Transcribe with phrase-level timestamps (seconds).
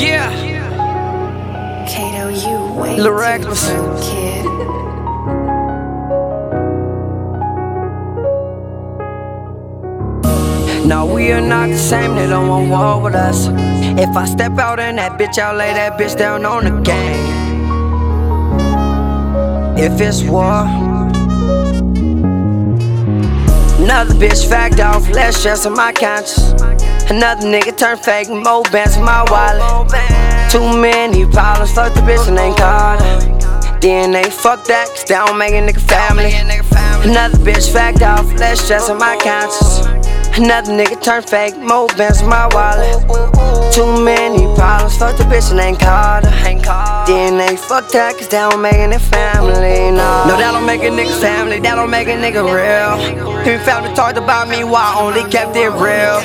[0.00, 0.30] Yeah.
[1.88, 3.68] Kato, you way too Reckless.
[4.08, 4.44] kid.
[10.86, 13.48] No, we are not the same, they don't want war with us.
[14.00, 17.36] If I step out in that bitch, I'll lay that bitch down on the game.
[19.76, 20.64] If it's war,
[23.88, 26.52] another bitch fact off, less stress on my conscience.
[27.10, 29.64] Another nigga turn fake, more bands in my wallet.
[30.52, 32.98] Too many problems, fuck the bitch and ain't her.
[33.80, 36.32] DNA, fuck that, cause they don't make a nigga family.
[37.08, 39.86] Another bitch fact off, less stress on my conscience.
[40.36, 42.92] Another nigga turn fake, more bands in my wallet.
[43.72, 46.20] Too many problems, fuck the bitch and ain't her.
[47.08, 50.28] DNA, fuck that, cause they don't make a family, no.
[50.28, 53.37] No, that don't make a nigga family, that don't make a nigga real.
[53.48, 56.20] Him family talked about me, why I only kept it real.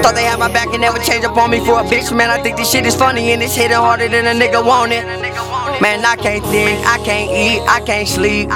[0.00, 2.30] Thought they had my back and never change up on me for a bitch, man.
[2.30, 5.04] I think this shit is funny and it's hitting harder than a nigga want it.
[5.82, 8.48] Man, I can't think, I can't eat, I can't sleep.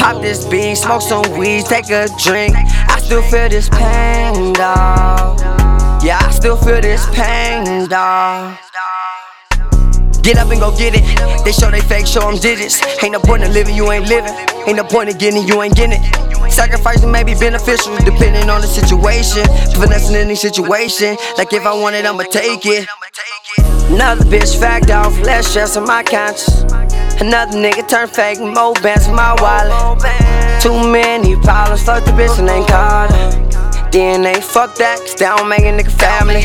[0.00, 2.56] Pop this bean, smoke some weed, take a drink.
[2.56, 5.38] I still feel this pain, dawg.
[6.02, 8.58] Yeah, I still feel this pain, dawg.
[10.28, 11.00] Get up and go get it.
[11.42, 12.84] They show they fake, show them digits.
[13.02, 14.34] Ain't no point in living, you ain't living.
[14.66, 16.04] Ain't no point in getting, you ain't getting.
[16.50, 19.42] Sacrificing may be beneficial depending on the situation.
[19.80, 21.16] Finessing any situation.
[21.38, 22.86] Like if I want it, I'ma take it.
[23.88, 26.60] Another bitch fact off, less stress on my conscience.
[27.22, 30.02] Another nigga turn fake, more bands in my wallet.
[30.60, 33.88] Too many problems, fuck the bitch and ain't called her.
[33.88, 36.44] DNA, fuck that, cause they don't make a nigga family.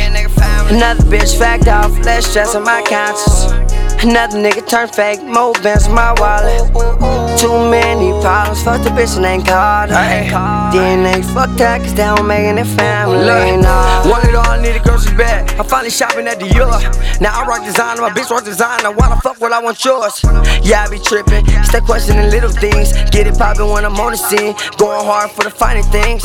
[0.73, 3.62] Another bitch fact off, less stress on my conscience.
[4.03, 6.59] Another nigga turn fake, more bands in my wallet.
[7.39, 10.75] Too many problems, fuck the bitch and ain't called her.
[10.75, 13.23] DNA, fuck that, cause they don't make a family.
[13.63, 14.09] Nah.
[14.09, 15.49] One of all I need a grocery bag.
[15.57, 16.83] I'm finally shopping at the Eula.
[17.21, 18.91] Now I rock designer, my bitch rock designer.
[18.91, 20.19] Why the fuck would I want yours?
[20.61, 21.47] Yeah, I be tripping.
[21.63, 22.91] Stay questioning little things.
[23.09, 24.53] Get it poppin' when I'm on the scene.
[24.75, 26.23] Going hard for the finer things.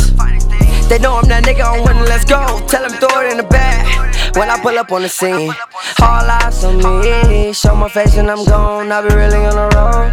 [0.89, 2.43] They know I'm that nigga on winning, let's go.
[2.67, 5.53] Tell them throw it in the bag when I pull up on the scene.
[6.01, 7.28] All eyes on me.
[7.59, 8.93] Show my face and I'm gone.
[8.93, 10.13] I be really on the road.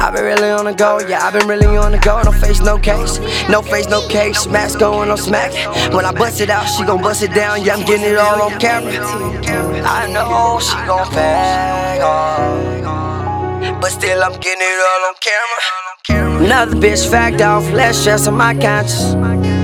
[0.00, 2.20] I been really on the go, yeah, I been really on the go.
[2.22, 4.44] No face, no case, no face, no case.
[4.48, 5.52] Mask going on smack.
[5.94, 7.64] When I bust it out, she gon' bust it down.
[7.64, 8.90] Yeah, I'm getting it all on camera.
[9.86, 16.44] I know she gon' bag on, but still I'm getting it all on camera.
[16.44, 19.14] Another bitch fact off, less stress on my conscience.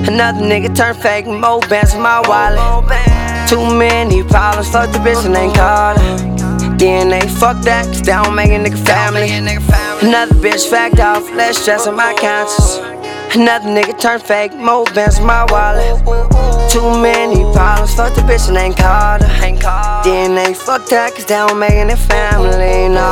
[0.08, 2.60] Another nigga turn fake, more bands in my wallet.
[3.48, 6.33] Too many problems, fuck the bitch and ain't her.
[6.76, 9.30] DNA, fuck that, cause they don't make a nigga family.
[10.06, 12.78] Another bitch fact off, less stress on my conscience.
[13.34, 15.98] Another nigga turn fake, more bands in my wallet.
[16.70, 19.28] Too many problems, fuck the bitch and ain't called her.
[20.04, 23.03] DNA, fuck that, cause they don't make a family, nah.